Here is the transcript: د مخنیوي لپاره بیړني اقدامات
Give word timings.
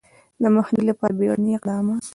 د 0.41 0.43
مخنیوي 0.55 0.87
لپاره 0.89 1.13
بیړني 1.19 1.51
اقدامات 1.55 2.03